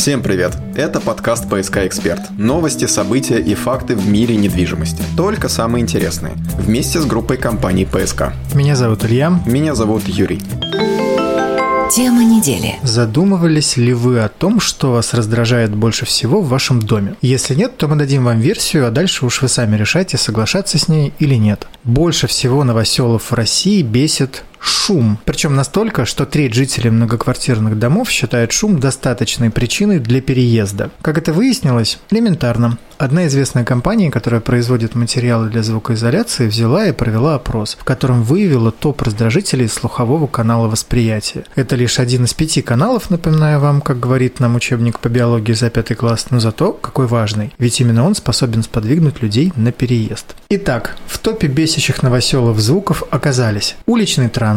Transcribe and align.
Всем 0.00 0.22
привет! 0.22 0.56
Это 0.76 0.98
подкаст 0.98 1.44
«ПСК 1.50 1.80
Эксперт». 1.84 2.22
Новости, 2.38 2.86
события 2.86 3.38
и 3.38 3.54
факты 3.54 3.94
в 3.94 4.08
мире 4.08 4.34
недвижимости. 4.34 5.02
Только 5.14 5.50
самые 5.50 5.82
интересные. 5.82 6.32
Вместе 6.56 7.02
с 7.02 7.04
группой 7.04 7.36
компаний 7.36 7.84
«ПСК». 7.84 8.32
Меня 8.54 8.76
зовут 8.76 9.04
Илья. 9.04 9.38
Меня 9.44 9.74
зовут 9.74 10.08
Юрий. 10.08 10.40
Тема 11.90 12.24
недели. 12.24 12.76
Задумывались 12.82 13.76
ли 13.76 13.92
вы 13.92 14.20
о 14.20 14.30
том, 14.30 14.58
что 14.58 14.92
вас 14.92 15.12
раздражает 15.12 15.76
больше 15.76 16.06
всего 16.06 16.40
в 16.40 16.48
вашем 16.48 16.80
доме? 16.80 17.16
Если 17.20 17.54
нет, 17.54 17.76
то 17.76 17.86
мы 17.86 17.96
дадим 17.96 18.24
вам 18.24 18.40
версию, 18.40 18.86
а 18.86 18.90
дальше 18.90 19.26
уж 19.26 19.42
вы 19.42 19.48
сами 19.48 19.76
решайте, 19.76 20.16
соглашаться 20.16 20.78
с 20.78 20.88
ней 20.88 21.12
или 21.18 21.34
нет. 21.34 21.66
Больше 21.84 22.26
всего 22.26 22.64
новоселов 22.64 23.30
в 23.30 23.34
России 23.34 23.82
бесит 23.82 24.44
шум. 24.60 25.18
Причем 25.24 25.56
настолько, 25.56 26.04
что 26.04 26.26
треть 26.26 26.54
жителей 26.54 26.90
многоквартирных 26.90 27.78
домов 27.78 28.10
считает 28.10 28.52
шум 28.52 28.78
достаточной 28.78 29.50
причиной 29.50 29.98
для 29.98 30.20
переезда. 30.20 30.90
Как 31.02 31.18
это 31.18 31.32
выяснилось? 31.32 31.98
Элементарно. 32.10 32.78
Одна 33.00 33.26
известная 33.28 33.64
компания, 33.64 34.10
которая 34.10 34.42
производит 34.42 34.94
материалы 34.94 35.48
для 35.48 35.62
звукоизоляции, 35.62 36.48
взяла 36.48 36.86
и 36.86 36.92
провела 36.92 37.36
опрос, 37.36 37.78
в 37.80 37.84
котором 37.84 38.22
выявила 38.22 38.72
топ 38.72 39.00
раздражителей 39.00 39.68
слухового 39.68 40.26
канала 40.26 40.68
восприятия. 40.68 41.44
Это 41.54 41.76
лишь 41.76 41.98
один 41.98 42.24
из 42.24 42.34
пяти 42.34 42.60
каналов, 42.60 43.08
напоминаю 43.08 43.58
вам, 43.58 43.80
как 43.80 43.98
говорит 44.00 44.38
нам 44.38 44.54
учебник 44.54 44.98
по 44.98 45.08
биологии 45.08 45.54
за 45.54 45.70
пятый 45.70 45.94
класс, 45.94 46.26
но 46.28 46.40
зато 46.40 46.72
какой 46.72 47.06
важный, 47.06 47.54
ведь 47.58 47.80
именно 47.80 48.04
он 48.04 48.14
способен 48.14 48.62
сподвигнуть 48.62 49.22
людей 49.22 49.50
на 49.56 49.72
переезд. 49.72 50.36
Итак, 50.50 50.96
в 51.06 51.18
топе 51.20 51.46
бесящих 51.46 52.02
новоселов 52.02 52.58
звуков 52.60 53.02
оказались 53.10 53.76
уличный 53.86 54.28
транспорт, 54.28 54.49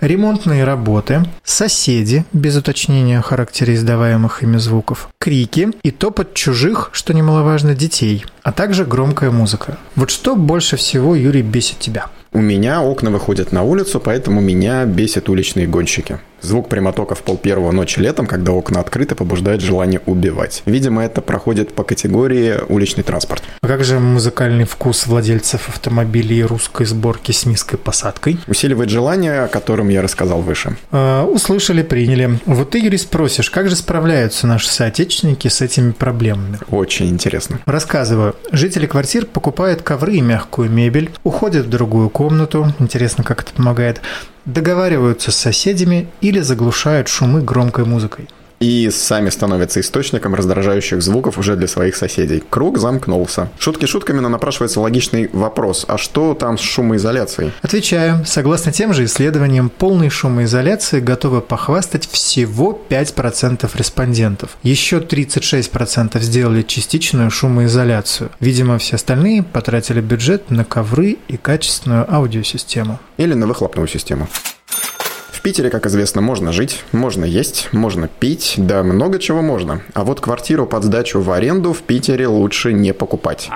ремонтные 0.00 0.64
работы, 0.64 1.22
соседи, 1.44 2.24
без 2.32 2.56
уточнения 2.56 3.20
характера 3.20 3.74
издаваемых 3.74 4.42
ими 4.42 4.58
звуков, 4.58 5.08
крики 5.18 5.70
и 5.82 5.90
топот 5.90 6.34
чужих, 6.34 6.90
что 6.92 7.14
немаловажно, 7.14 7.74
детей, 7.74 8.24
а 8.42 8.52
также 8.52 8.84
громкая 8.84 9.30
музыка. 9.30 9.78
Вот 9.96 10.10
что 10.10 10.36
больше 10.36 10.76
всего, 10.76 11.14
Юрий, 11.14 11.42
бесит 11.42 11.78
тебя? 11.78 12.06
У 12.32 12.40
меня 12.40 12.82
окна 12.82 13.10
выходят 13.10 13.52
на 13.52 13.62
улицу, 13.62 14.00
поэтому 14.00 14.40
меня 14.40 14.84
бесят 14.84 15.28
уличные 15.28 15.66
гонщики. 15.66 16.18
Звук 16.44 16.68
прямотока 16.68 17.14
в 17.14 17.22
пол 17.22 17.38
первого 17.38 17.72
ночи 17.72 18.00
летом, 18.00 18.26
когда 18.26 18.52
окна 18.52 18.80
открыты, 18.80 19.14
побуждает 19.14 19.62
желание 19.62 20.00
убивать. 20.04 20.62
Видимо, 20.66 21.02
это 21.02 21.22
проходит 21.22 21.74
по 21.74 21.84
категории 21.84 22.56
уличный 22.68 23.02
транспорт. 23.02 23.42
А 23.62 23.66
как 23.66 23.82
же 23.82 23.98
музыкальный 23.98 24.64
вкус 24.64 25.06
владельцев 25.06 25.70
автомобилей 25.70 26.44
русской 26.44 26.84
сборки 26.84 27.32
с 27.32 27.46
низкой 27.46 27.78
посадкой? 27.78 28.38
Усиливает 28.46 28.90
желание, 28.90 29.44
о 29.44 29.48
котором 29.48 29.88
я 29.88 30.02
рассказал 30.02 30.42
выше. 30.42 30.76
А, 30.92 31.24
услышали, 31.24 31.82
приняли. 31.82 32.38
Вот 32.44 32.70
ты, 32.70 32.78
Юрий, 32.78 32.98
спросишь, 32.98 33.50
как 33.50 33.70
же 33.70 33.76
справляются 33.76 34.46
наши 34.46 34.68
соотечественники 34.68 35.48
с 35.48 35.62
этими 35.62 35.92
проблемами? 35.92 36.58
Очень 36.70 37.08
интересно. 37.08 37.60
Рассказываю. 37.64 38.36
Жители 38.52 38.84
квартир 38.84 39.24
покупают 39.24 39.80
ковры 39.80 40.16
и 40.16 40.20
мягкую 40.20 40.70
мебель, 40.70 41.10
уходят 41.24 41.64
в 41.64 41.70
другую 41.70 42.10
комнату, 42.10 42.74
интересно, 42.78 43.24
как 43.24 43.40
это 43.40 43.52
помогает, 43.52 44.02
договариваются 44.44 45.30
с 45.30 45.36
соседями 45.36 46.08
или 46.20 46.40
заглушают 46.40 47.08
шумы 47.08 47.42
громкой 47.42 47.84
музыкой 47.84 48.28
и 48.60 48.90
сами 48.90 49.30
становятся 49.30 49.80
источником 49.80 50.34
раздражающих 50.34 51.02
звуков 51.02 51.38
уже 51.38 51.56
для 51.56 51.68
своих 51.68 51.96
соседей. 51.96 52.42
Круг 52.48 52.78
замкнулся. 52.78 53.50
Шутки 53.58 53.86
шутками, 53.86 54.20
но 54.20 54.28
напрашивается 54.28 54.80
логичный 54.80 55.28
вопрос. 55.32 55.84
А 55.88 55.98
что 55.98 56.34
там 56.34 56.58
с 56.58 56.60
шумоизоляцией? 56.60 57.52
Отвечаю. 57.62 58.24
Согласно 58.26 58.72
тем 58.72 58.94
же 58.94 59.04
исследованиям, 59.04 59.70
полной 59.70 60.10
шумоизоляции 60.10 61.00
готовы 61.00 61.40
похвастать 61.40 62.08
всего 62.08 62.80
5% 62.88 63.70
респондентов. 63.74 64.56
Еще 64.62 64.98
36% 64.98 66.20
сделали 66.20 66.62
частичную 66.62 67.30
шумоизоляцию. 67.30 68.30
Видимо, 68.40 68.78
все 68.78 68.96
остальные 68.96 69.42
потратили 69.42 70.00
бюджет 70.00 70.50
на 70.50 70.64
ковры 70.64 71.18
и 71.28 71.36
качественную 71.36 72.12
аудиосистему. 72.12 72.98
Или 73.16 73.34
на 73.34 73.46
выхлопную 73.46 73.88
систему. 73.88 74.28
Питере, 75.44 75.68
как 75.68 75.84
известно, 75.84 76.22
можно 76.22 76.52
жить, 76.52 76.82
можно 76.92 77.26
есть, 77.26 77.68
можно 77.70 78.08
пить, 78.08 78.54
да 78.56 78.82
много 78.82 79.18
чего 79.18 79.42
можно. 79.42 79.82
А 79.92 80.02
вот 80.02 80.22
квартиру 80.22 80.64
под 80.64 80.84
сдачу 80.84 81.20
в 81.20 81.30
аренду 81.30 81.74
в 81.74 81.82
Питере 81.82 82.26
лучше 82.26 82.72
не 82.72 82.94
покупать. 82.94 83.50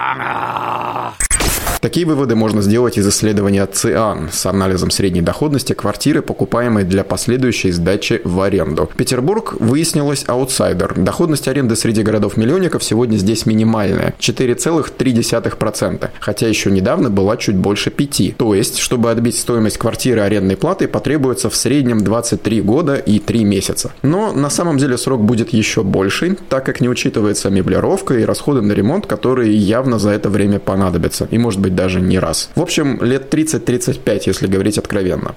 Такие 1.80 2.06
выводы 2.06 2.34
можно 2.34 2.60
сделать 2.60 2.98
из 2.98 3.08
исследования 3.08 3.64
ЦИАН 3.66 4.30
с 4.32 4.46
анализом 4.46 4.90
средней 4.90 5.22
доходности 5.22 5.74
квартиры, 5.74 6.22
покупаемой 6.22 6.84
для 6.84 7.04
последующей 7.04 7.70
сдачи 7.70 8.20
в 8.24 8.40
аренду. 8.40 8.90
Петербург 8.96 9.54
выяснилось 9.60 10.24
аутсайдер. 10.26 10.94
Доходность 10.96 11.46
аренды 11.46 11.76
среди 11.76 12.02
городов-миллионников 12.02 12.82
сегодня 12.82 13.16
здесь 13.16 13.46
минимальная– 13.46 14.14
4,3%, 14.18 16.08
хотя 16.18 16.48
еще 16.48 16.70
недавно 16.70 17.10
была 17.10 17.36
чуть 17.36 17.56
больше 17.56 17.90
5. 17.90 18.36
То 18.36 18.54
есть, 18.54 18.78
чтобы 18.78 19.10
отбить 19.10 19.38
стоимость 19.38 19.78
квартиры 19.78 20.20
арендной 20.20 20.56
платы, 20.56 20.88
потребуется 20.88 21.48
в 21.48 21.54
среднем 21.54 22.02
23 22.02 22.60
года 22.62 22.96
и 22.96 23.20
3 23.20 23.44
месяца. 23.44 23.92
Но 24.02 24.32
на 24.32 24.50
самом 24.50 24.78
деле 24.78 24.98
срок 24.98 25.22
будет 25.22 25.52
еще 25.52 25.84
больший, 25.84 26.36
так 26.48 26.66
как 26.66 26.80
не 26.80 26.88
учитывается 26.88 27.50
меблировка 27.50 28.14
и 28.18 28.24
расходы 28.24 28.62
на 28.62 28.72
ремонт, 28.72 29.06
которые 29.06 29.54
явно 29.56 29.98
за 29.98 30.10
это 30.10 30.28
время 30.28 30.58
понадобятся. 30.58 31.28
И 31.30 31.38
может 31.38 31.60
быть 31.60 31.67
быть 31.68 31.74
даже 31.74 32.00
не 32.00 32.18
раз. 32.18 32.50
В 32.54 32.60
общем, 32.60 33.02
лет 33.02 33.32
30-35, 33.32 34.22
если 34.26 34.46
говорить 34.46 34.78
откровенно. 34.78 35.34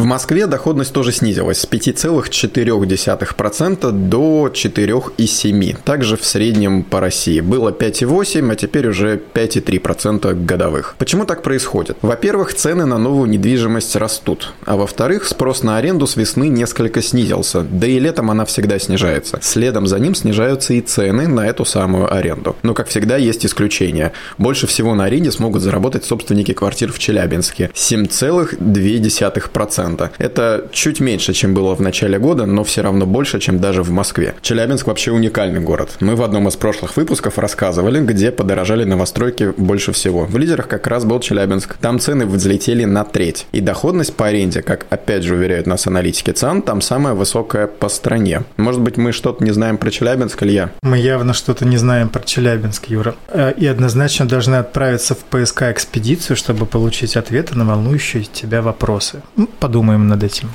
В 0.00 0.06
Москве 0.06 0.46
доходность 0.46 0.94
тоже 0.94 1.12
снизилась 1.12 1.60
с 1.60 1.66
5,4% 1.66 3.90
до 3.90 4.50
4,7%. 4.50 5.76
Также 5.84 6.16
в 6.16 6.24
среднем 6.24 6.84
по 6.84 7.00
России. 7.00 7.40
Было 7.40 7.70
5,8%, 7.70 8.50
а 8.50 8.56
теперь 8.56 8.88
уже 8.88 9.20
5,3% 9.34 10.46
годовых. 10.46 10.94
Почему 10.96 11.26
так 11.26 11.42
происходит? 11.42 11.98
Во-первых, 12.00 12.54
цены 12.54 12.86
на 12.86 12.96
новую 12.96 13.28
недвижимость 13.28 13.94
растут. 13.94 14.54
А 14.64 14.76
во-вторых, 14.76 15.26
спрос 15.26 15.62
на 15.62 15.76
аренду 15.76 16.06
с 16.06 16.16
весны 16.16 16.48
несколько 16.48 17.02
снизился. 17.02 17.60
Да 17.60 17.86
и 17.86 17.98
летом 17.98 18.30
она 18.30 18.46
всегда 18.46 18.78
снижается. 18.78 19.38
Следом 19.42 19.86
за 19.86 19.98
ним 19.98 20.14
снижаются 20.14 20.72
и 20.72 20.80
цены 20.80 21.28
на 21.28 21.46
эту 21.46 21.66
самую 21.66 22.10
аренду. 22.10 22.56
Но, 22.62 22.72
как 22.72 22.88
всегда, 22.88 23.18
есть 23.18 23.44
исключения. 23.44 24.14
Больше 24.38 24.66
всего 24.66 24.94
на 24.94 25.04
аренде 25.04 25.30
смогут 25.30 25.60
заработать 25.60 26.06
собственники 26.06 26.54
квартир 26.54 26.90
в 26.90 26.98
Челябинске. 26.98 27.70
7,2%. 27.74 29.89
2%. 29.96 30.10
Это 30.18 30.68
чуть 30.72 31.00
меньше, 31.00 31.32
чем 31.32 31.54
было 31.54 31.74
в 31.74 31.80
начале 31.80 32.18
года, 32.18 32.46
но 32.46 32.64
все 32.64 32.82
равно 32.82 33.06
больше, 33.06 33.40
чем 33.40 33.58
даже 33.58 33.82
в 33.82 33.90
Москве. 33.90 34.34
Челябинск 34.42 34.86
вообще 34.86 35.12
уникальный 35.12 35.60
город. 35.60 35.96
Мы 36.00 36.16
в 36.16 36.22
одном 36.22 36.48
из 36.48 36.56
прошлых 36.56 36.96
выпусков 36.96 37.38
рассказывали, 37.38 38.00
где 38.00 38.30
подорожали 38.30 38.84
новостройки 38.84 39.52
больше 39.56 39.92
всего. 39.92 40.24
В 40.26 40.36
лидерах 40.38 40.68
как 40.68 40.86
раз 40.86 41.04
был 41.04 41.20
Челябинск. 41.20 41.76
Там 41.78 41.98
цены 41.98 42.26
взлетели 42.26 42.84
на 42.84 43.04
треть. 43.04 43.46
И 43.52 43.60
доходность 43.60 44.14
по 44.14 44.26
аренде, 44.26 44.62
как 44.62 44.86
опять 44.90 45.22
же 45.22 45.34
уверяют 45.34 45.66
нас 45.66 45.86
аналитики 45.86 46.30
ЦАН, 46.30 46.62
там 46.62 46.80
самая 46.80 47.14
высокая 47.14 47.66
по 47.66 47.88
стране. 47.88 48.42
Может 48.56 48.80
быть, 48.80 48.96
мы 48.96 49.12
что-то 49.12 49.44
не 49.44 49.50
знаем 49.50 49.78
про 49.78 49.90
Челябинск, 49.90 50.42
Илья? 50.42 50.70
Мы 50.82 50.98
явно 50.98 51.34
что-то 51.34 51.64
не 51.64 51.76
знаем 51.76 52.08
про 52.08 52.22
Челябинск, 52.22 52.86
Юра. 52.88 53.14
Э, 53.28 53.52
и 53.56 53.66
однозначно 53.66 54.26
должны 54.26 54.56
отправиться 54.56 55.14
в 55.14 55.24
ПСК-экспедицию, 55.30 56.36
чтобы 56.36 56.66
получить 56.66 57.16
ответы 57.16 57.56
на 57.56 57.64
волнующие 57.64 58.24
тебя 58.24 58.62
вопросы. 58.62 59.22
Подумай 59.58 59.69
подумаем 59.70 60.08
над 60.08 60.24
этим. 60.24 60.50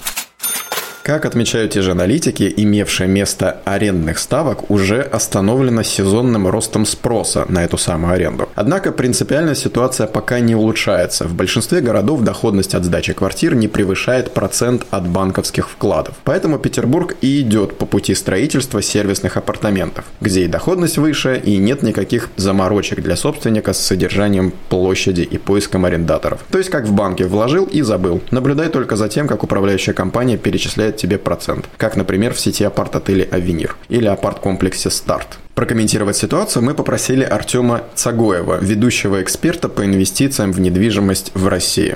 Как 1.05 1.23
отмечают 1.25 1.73
те 1.73 1.83
же 1.83 1.91
аналитики, 1.91 2.51
имевшее 2.57 3.07
место 3.07 3.61
арендных 3.63 4.17
ставок 4.17 4.71
уже 4.71 5.01
остановлено 5.01 5.83
сезонным 5.83 6.47
ростом 6.47 6.83
спроса 6.88 7.45
на 7.47 7.63
эту 7.63 7.77
самую 7.77 8.13
аренду. 8.13 8.49
Однако 8.55 8.91
принципиальная 8.91 9.53
ситуация 9.53 10.07
пока 10.07 10.39
не 10.39 10.55
улучшается. 10.55 11.27
В 11.27 11.35
большинстве 11.35 11.81
городов 11.81 12.21
доходность 12.21 12.73
от 12.73 12.85
сдачи 12.85 13.13
квартир 13.13 13.53
не 13.53 13.67
превышает 13.67 14.33
процент 14.33 14.88
от 14.89 15.07
банковских 15.07 15.69
вкладов. 15.69 16.15
Поэтому 16.24 16.57
Петербург 16.57 17.15
и 17.21 17.41
идет 17.41 17.77
по 17.77 17.85
пути 17.85 18.15
строительства 18.15 18.81
сервисных 18.81 19.38
апартаментов, 19.38 20.06
где 20.21 20.45
и 20.45 20.47
доходность 20.47 20.97
выше, 20.97 21.39
и 21.45 21.57
нет 21.57 21.83
никаких 21.83 22.31
заморочек 22.35 23.03
для 23.03 23.15
собственника 23.15 23.74
с 23.74 23.77
содержанием 23.77 24.51
площади 24.69 25.21
и 25.21 25.38
поиском 25.38 25.85
арендаторов. 25.85 26.44
То 26.50 26.57
есть 26.57 26.71
как 26.71 26.85
в 26.85 26.94
банке 26.94 27.27
вложил 27.27 27.65
и 27.65 27.83
забыл. 27.83 28.24
Наблюдай 28.31 28.69
только 28.69 28.95
за 28.95 29.07
тем, 29.07 29.27
как 29.27 29.44
управляющая 29.44 29.94
компания 29.94 30.38
перечисляет 30.38 30.94
дает 30.95 30.97
тебе 30.97 31.18
процент, 31.18 31.65
как, 31.77 31.95
например, 31.95 32.33
в 32.33 32.39
сети 32.39 32.63
апарт-отелей 32.63 33.27
«Авенир» 33.31 33.75
или 33.89 34.07
апарт-комплексе 34.07 34.89
«Старт». 34.89 35.38
Прокомментировать 35.53 36.18
ситуацию 36.18 36.63
мы 36.63 36.74
попросили 36.74 37.24
Артема 37.24 37.81
Цагоева, 37.95 38.59
ведущего 38.62 39.21
эксперта 39.21 39.69
по 39.69 39.86
инвестициям 39.86 40.51
в 40.51 40.59
недвижимость 40.59 41.31
в 41.33 41.47
России. 41.47 41.95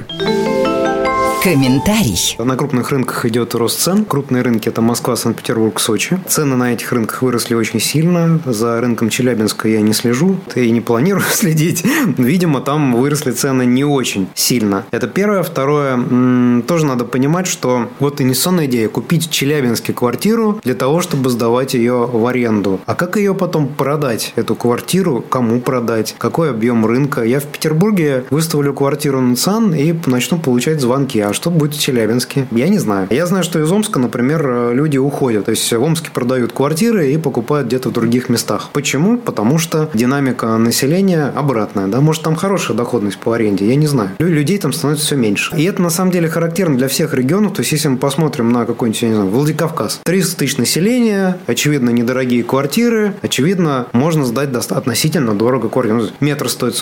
Комментарий. 1.42 2.36
На 2.38 2.58
крупных 2.58 2.92
рынках 2.92 3.26
идет 3.26 3.56
рост 3.56 3.80
цен. 3.80 4.04
Крупные 4.04 4.44
рынки– 4.44 4.68
это 4.70 4.82
Москва, 4.82 5.16
Санкт-Петербург, 5.16 5.80
Сочи. 5.80 6.20
Цены 6.28 6.58
на 6.58 6.74
этих 6.74 6.92
рынках 6.92 7.22
выросли 7.22 7.54
очень 7.54 7.80
сильно. 7.80 8.42
За 8.46 8.82
рынком 8.82 9.10
Челябинска 9.10 9.70
я 9.70 9.80
не 9.80 9.94
слежу. 9.94 10.36
И 10.56 10.70
не 10.70 10.82
планирую 10.82 11.24
следить. 11.32 11.86
Видимо, 12.18 12.60
там 12.60 12.94
выросли 12.94 13.32
цены 13.32 13.66
не 13.66 13.86
очень 13.86 14.28
сильно. 14.34 14.86
Это 14.92 15.08
первое. 15.08 15.44
Второе. 15.44 16.62
Тоже 16.68 16.86
надо 16.86 17.06
понимать, 17.06 17.48
что 17.48 17.88
вот 18.00 18.20
инвестиционная 18.20 18.66
идея– 18.66 18.90
купить 18.90 19.30
в 19.30 19.32
Челябинске 19.32 19.94
квартиру 19.94 20.60
для 20.66 20.74
того, 20.74 21.00
чтобы 21.00 21.30
сдавать 21.30 21.74
ее 21.74 22.06
в 22.06 22.26
аренду. 22.28 22.82
А 22.86 22.96
как 22.96 23.16
ее 23.16 23.34
потом 23.34 23.70
продать, 23.70 24.34
эту 24.36 24.56
квартиру? 24.56 25.22
Кому 25.22 25.62
продать? 25.62 26.16
Какой 26.18 26.50
объем 26.50 26.86
рынка? 26.86 27.24
Я 27.24 27.40
в 27.40 27.46
Петербурге 27.46 28.26
выставлю 28.30 28.74
квартиру 28.74 29.22
на 29.22 29.38
ЦАН 29.38 29.74
и 29.74 29.96
начну 30.06 30.38
получать 30.38 30.82
звонки 30.82 31.29
а 31.30 31.34
что 31.34 31.50
будет 31.50 31.76
в 31.76 31.80
Челябинске? 31.80 32.48
Я 32.52 32.68
не 32.70 32.80
знаю. 32.80 33.08
Я 33.10 33.26
знаю, 33.26 33.44
что 33.44 33.60
из 33.60 33.72
Омска, 33.72 34.00
например, 34.00 34.74
люди 34.74 34.98
уходят. 34.98 35.46
То 35.46 35.52
есть 35.52 35.72
в 35.72 35.82
Омске 35.82 36.10
продают 36.12 36.52
квартиры 36.52 37.12
и 37.12 37.18
покупают 37.18 37.68
где-то 37.68 37.90
в 37.90 37.94
других 37.94 38.30
местах. 38.30 38.70
Почему? 38.74 39.18
Потому 39.18 39.58
что 39.58 39.90
динамика 39.94 40.58
населения 40.58 41.32
обратная. 41.36 41.88
Да? 41.88 42.02
Может, 42.02 42.24
там 42.24 42.36
хорошая 42.36 42.76
доходность 42.76 43.18
по 43.20 43.34
аренде, 43.34 43.68
я 43.68 43.76
не 43.76 43.88
знаю. 43.88 44.12
Людей 44.20 44.58
там 44.58 44.74
становится 44.74 45.06
все 45.06 45.16
меньше. 45.16 45.56
И 45.56 45.64
это 45.64 45.82
на 45.82 45.90
самом 45.90 46.12
деле 46.12 46.28
характерно 46.30 46.78
для 46.78 46.88
всех 46.88 47.14
регионов. 47.14 47.54
То 47.54 47.62
есть, 47.62 47.72
если 47.72 47.90
мы 47.90 47.98
посмотрим 47.98 48.52
на 48.52 48.66
какой-нибудь, 48.66 49.02
я 49.02 49.10
не 49.10 49.16
знаю, 49.16 49.30
Владикавказ. 49.30 50.02
300 50.04 50.38
тысяч 50.38 50.58
населения, 50.58 51.38
очевидно, 51.46 51.90
недорогие 51.92 52.44
квартиры, 52.44 53.14
очевидно, 53.22 53.88
можно 53.94 54.26
сдать 54.26 54.50
относительно 54.54 55.36
дорого 55.36 55.70
квартиру. 55.70 56.08
Метр 56.20 56.50
стоит 56.50 56.76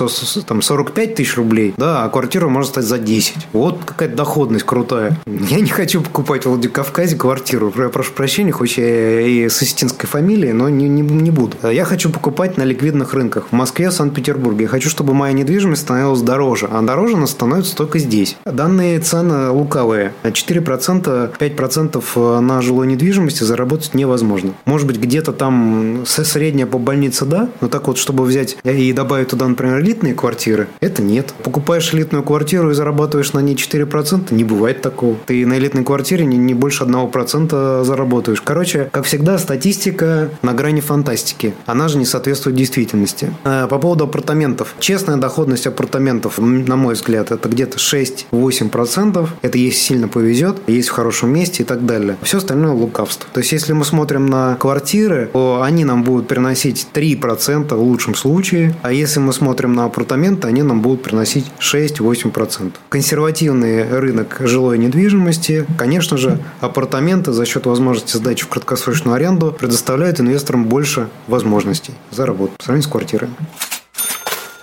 там 0.46 0.62
45 0.62 1.16
тысяч 1.16 1.36
рублей, 1.36 1.74
да, 1.78 2.04
а 2.04 2.10
квартиру 2.10 2.50
можно 2.50 2.70
стать 2.70 2.86
за 2.86 2.98
10. 2.98 3.48
Вот 3.54 3.80
какая-то 3.84 4.16
доходность 4.16 4.37
доходность 4.38 4.66
крутая. 4.66 5.18
Я 5.26 5.60
не 5.62 5.70
хочу 5.70 6.00
покупать 6.00 6.46
в 6.46 6.50
Владикавказе 6.50 7.16
квартиру. 7.16 7.74
Я 7.76 7.90
прошу 7.90 8.14
прощения, 8.14 8.52
хоть 8.52 8.78
я 8.78 9.22
и 9.22 9.50
с 9.50 9.60
осетинской 9.64 10.08
фамилией, 10.08 10.54
но 10.54 10.70
не, 10.70 10.88
не, 10.88 11.02
не 11.02 11.32
буду. 11.32 11.58
Я 11.68 11.86
хочу 11.86 12.12
покупать 12.12 12.56
на 12.56 12.62
ликвидных 12.62 13.16
рынках 13.16 13.48
в 13.50 13.56
Москве, 13.56 13.90
Санкт-Петербурге. 13.90 14.66
Я 14.66 14.68
хочу, 14.68 14.90
чтобы 14.90 15.16
моя 15.16 15.34
недвижимость 15.34 15.82
становилась 15.82 16.22
дороже. 16.22 16.70
А 16.72 16.84
дороже 16.84 17.16
она 17.16 17.26
становится 17.26 17.76
только 17.76 17.98
здесь. 17.98 18.38
Данные 18.46 19.00
цены 19.00 19.50
лукавые. 19.50 20.14
4%, 20.24 21.38
5% 21.40 22.40
на 22.40 22.62
жилой 22.62 22.86
недвижимости 22.86 23.44
заработать 23.44 23.96
невозможно. 23.96 24.54
Может 24.66 24.86
быть, 24.86 24.98
где-то 25.00 25.34
там 25.34 26.04
средняя 26.06 26.68
по 26.68 26.78
больнице, 26.78 27.26
да, 27.26 27.50
но 27.60 27.70
так 27.70 27.88
вот, 27.88 27.98
чтобы 27.98 28.24
взять 28.24 28.56
и 28.64 28.94
добавить 28.94 29.30
туда, 29.30 29.48
например, 29.48 29.80
элитные 29.80 30.14
квартиры, 30.14 30.68
это 30.80 31.02
нет. 31.02 31.34
Покупаешь 31.42 31.92
элитную 31.92 32.24
квартиру 32.24 32.70
и 32.70 32.76
зарабатываешь 32.76 33.34
на 33.34 33.40
ней 33.40 33.56
4%, 33.56 34.27
процента 34.28 34.36
не 34.36 34.44
бывает 34.44 34.82
такого. 34.82 35.16
Ты 35.26 35.46
на 35.46 35.58
элитной 35.58 35.84
квартире 35.84 36.26
не, 36.26 36.38
не 36.38 36.54
больше 36.54 36.84
одного 36.84 37.08
процента 37.08 37.84
заработаешь. 37.84 38.42
Короче, 38.42 38.90
как 38.92 39.06
всегда, 39.06 39.38
статистика 39.38 40.30
на 40.42 40.54
грани 40.54 40.82
фантастики. 40.82 41.54
Она 41.66 41.88
же 41.88 41.98
не 41.98 42.06
соответствует 42.06 42.56
действительности. 42.56 43.32
А, 43.44 43.68
по 43.68 43.78
поводу 43.78 44.06
апартаментов. 44.06 44.76
Честная 44.80 45.18
доходность 45.18 45.68
апартаментов, 45.68 46.40
на 46.40 46.76
мой 46.76 46.94
взгляд, 46.94 47.32
это 47.32 47.50
где-то 47.50 47.78
6-8%. 47.78 49.30
Это 49.42 49.58
если 49.58 49.80
сильно 49.80 50.08
повезет, 50.08 50.58
есть 50.68 50.90
в 50.90 50.92
хорошем 50.92 51.34
месте 51.34 51.64
и 51.64 51.66
так 51.66 51.86
далее. 51.86 52.18
Все 52.22 52.38
остальное 52.38 52.72
лукавство. 52.72 53.30
То 53.34 53.40
есть, 53.40 53.52
если 53.52 53.74
мы 53.74 53.86
смотрим 53.86 54.26
на 54.26 54.56
квартиры, 54.56 55.30
то 55.34 55.62
они 55.64 55.86
нам 55.86 56.04
будут 56.04 56.28
приносить 56.28 56.88
3% 56.94 57.76
в 57.76 57.82
лучшем 57.82 58.16
случае. 58.16 58.76
А 58.82 58.92
если 58.92 59.20
мы 59.20 59.34
смотрим 59.34 59.74
на 59.74 59.86
апартаменты, 59.86 60.48
они 60.48 60.64
нам 60.64 60.82
будут 60.82 61.04
приносить 61.04 61.46
6-8%. 61.60 62.72
Консервативные 62.90 63.86
рынки 63.86 64.17
рынок 64.18 64.38
жилой 64.40 64.78
недвижимости. 64.78 65.66
Конечно 65.78 66.18
же, 66.18 66.40
апартаменты 66.60 67.32
за 67.34 67.46
счет 67.46 67.66
возможности 67.66 68.18
сдачи 68.18 68.46
в 68.46 68.48
краткосрочную 68.48 69.16
аренду 69.16 69.52
предоставляют 69.52 70.20
инвесторам 70.20 70.66
больше 70.66 71.10
возможностей 71.28 71.94
заработать 72.12 72.58
по 72.58 72.64
сравнению 72.64 72.90
с 72.90 72.92
квартирами. 72.92 73.34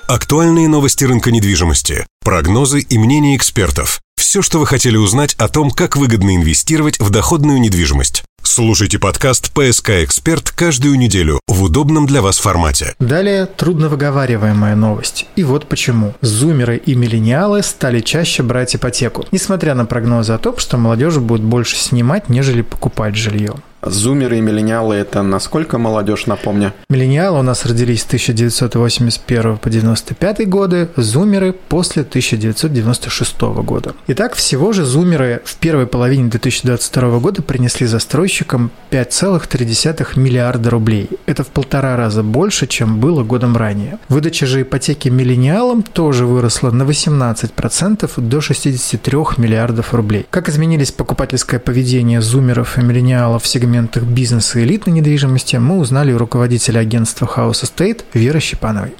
Актуальные 0.06 0.68
новости 0.68 1.04
рынка 1.04 1.30
недвижимости, 1.30 2.06
прогнозы 2.22 2.80
и 2.80 2.98
мнения 2.98 3.36
экспертов. 3.36 4.00
Все, 4.16 4.42
что 4.42 4.58
вы 4.58 4.66
хотели 4.66 4.96
узнать 4.96 5.34
о 5.34 5.48
том, 5.48 5.70
как 5.70 5.96
выгодно 5.96 6.36
инвестировать 6.36 6.98
в 6.98 7.10
доходную 7.10 7.60
недвижимость. 7.60 8.24
Слушайте 8.46 8.98
подкаст 8.98 9.52
«ПСК 9.54 9.90
Эксперт» 10.04 10.50
каждую 10.50 10.98
неделю 10.98 11.40
в 11.48 11.62
удобном 11.62 12.06
для 12.06 12.20
вас 12.20 12.38
формате. 12.38 12.94
Далее 12.98 13.46
трудновыговариваемая 13.46 14.76
новость. 14.76 15.26
И 15.34 15.42
вот 15.42 15.66
почему. 15.66 16.14
Зумеры 16.20 16.76
и 16.76 16.94
миллениалы 16.94 17.62
стали 17.62 18.00
чаще 18.00 18.42
брать 18.42 18.76
ипотеку, 18.76 19.24
несмотря 19.32 19.74
на 19.74 19.86
прогнозы 19.86 20.34
о 20.34 20.38
том, 20.38 20.58
что 20.58 20.76
молодежь 20.76 21.16
будет 21.16 21.42
больше 21.42 21.76
снимать, 21.76 22.28
нежели 22.28 22.60
покупать 22.60 23.16
жилье. 23.16 23.54
Зумеры 23.86 24.38
и 24.38 24.40
миллениалы– 24.40 24.94
это 24.96 25.22
насколько 25.22 25.76
молодежь, 25.76 26.26
напомню? 26.26 26.72
Миллениалы 26.88 27.40
у 27.40 27.42
нас 27.42 27.66
родились 27.66 28.02
с 28.02 28.06
1981 28.06 29.58
по 29.58 29.68
95 29.68 30.48
годы, 30.48 30.88
зумеры 30.96 31.52
после 31.52 32.02
1996 32.02 33.40
года. 33.40 33.94
Итак, 34.06 34.34
всего 34.34 34.72
же 34.72 34.84
зумеры 34.84 35.42
в 35.44 35.56
первой 35.56 35.86
половине 35.86 36.30
2022 36.30 37.18
года 37.18 37.42
принесли 37.42 37.86
застройщикам 37.86 38.70
5,3 38.90 40.18
миллиарда 40.18 40.70
рублей. 40.70 41.10
Это 41.26 41.44
в 41.44 41.48
полтора 41.48 41.96
раза 41.96 42.22
больше, 42.22 42.66
чем 42.66 43.00
было 43.00 43.22
годом 43.22 43.56
ранее. 43.56 43.98
Выдача 44.08 44.46
же 44.46 44.62
ипотеки 44.62 45.10
миллениалам 45.10 45.82
тоже 45.82 46.24
выросла 46.24 46.70
на 46.70 46.84
18% 46.84 48.20
до 48.20 48.40
63 48.40 49.18
миллиардов 49.36 49.92
рублей. 49.92 50.26
Как 50.30 50.48
изменились 50.48 50.90
покупательское 50.90 51.60
поведение 51.60 52.22
зумеров 52.22 52.78
и 52.78 52.80
миллениалов 52.80 53.42
в 53.42 53.46
сегменте 53.46 53.73
сегментах 53.74 54.04
бизнеса 54.04 54.60
и 54.60 54.62
элитной 54.62 54.94
недвижимости 54.94 55.56
мы 55.56 55.78
узнали 55.78 56.12
у 56.12 56.18
руководителя 56.18 56.78
агентства 56.78 57.26
House 57.26 57.64
Estate 57.64 58.04
Веры 58.14 58.38
Щепановой. 58.38 58.94